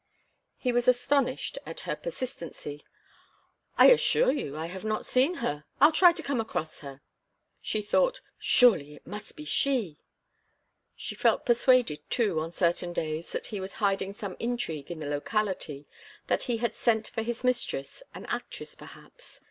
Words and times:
He 0.57 0.71
was 0.71 0.87
astonished 0.87 1.59
at 1.63 1.81
her 1.81 1.95
persistency. 1.95 2.83
"I 3.77 3.89
assure 3.91 4.31
you 4.31 4.57
I 4.57 4.65
have 4.65 4.83
not 4.83 5.05
seen 5.05 5.35
her. 5.45 5.65
I'll 5.79 5.91
try 5.91 6.11
to 6.11 6.23
come 6.23 6.41
across 6.41 6.79
her." 6.79 7.01
She 7.61 7.83
thought: 7.83 8.19
"Surely 8.39 8.95
it 8.95 9.05
must 9.05 9.35
be 9.35 9.45
she!" 9.45 9.99
She 10.95 11.13
felt 11.13 11.45
persuaded, 11.45 11.99
too, 12.09 12.39
on 12.39 12.51
certain 12.51 12.93
days, 12.93 13.31
that 13.31 13.45
he 13.53 13.59
was 13.59 13.73
hiding 13.73 14.13
some 14.13 14.35
intrigue 14.39 14.89
in 14.89 15.01
the 15.01 15.07
locality, 15.07 15.85
that 16.25 16.41
he 16.49 16.57
had 16.57 16.73
sent 16.73 17.07
for 17.09 17.21
his 17.21 17.43
mistress, 17.43 18.01
an 18.15 18.25
actress 18.25 18.73
perhaps. 18.73 19.39